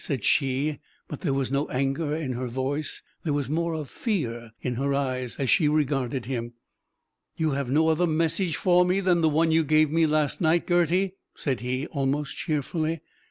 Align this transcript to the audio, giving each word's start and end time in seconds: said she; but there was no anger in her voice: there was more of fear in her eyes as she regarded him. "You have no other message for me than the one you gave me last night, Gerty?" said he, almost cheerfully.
said 0.03 0.23
she; 0.23 0.79
but 1.07 1.21
there 1.21 1.31
was 1.31 1.51
no 1.51 1.69
anger 1.69 2.15
in 2.15 2.33
her 2.33 2.47
voice: 2.47 3.03
there 3.23 3.33
was 3.35 3.51
more 3.51 3.75
of 3.75 3.87
fear 3.87 4.49
in 4.59 4.73
her 4.73 4.95
eyes 4.95 5.37
as 5.37 5.47
she 5.47 5.67
regarded 5.67 6.25
him. 6.25 6.53
"You 7.37 7.51
have 7.51 7.69
no 7.69 7.87
other 7.87 8.07
message 8.07 8.55
for 8.55 8.83
me 8.83 8.99
than 8.99 9.21
the 9.21 9.29
one 9.29 9.51
you 9.51 9.63
gave 9.63 9.91
me 9.91 10.07
last 10.07 10.41
night, 10.41 10.65
Gerty?" 10.65 11.17
said 11.35 11.59
he, 11.59 11.85
almost 11.85 12.35
cheerfully. 12.35 13.01